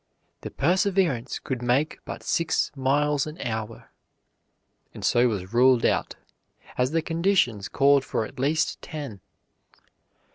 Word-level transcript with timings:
The 0.41 0.49
"Perseverance" 0.49 1.37
could 1.37 1.61
make 1.61 1.99
but 2.05 2.23
six 2.23 2.71
miles 2.75 3.27
an 3.27 3.39
hour, 3.39 3.91
and 4.95 5.05
so 5.05 5.27
was 5.27 5.53
ruled 5.53 5.85
out, 5.85 6.15
as 6.75 6.89
the 6.89 7.03
conditions 7.03 7.69
called 7.69 8.03
for 8.03 8.25
at 8.25 8.39
least 8.39 8.81
ten. 8.81 9.19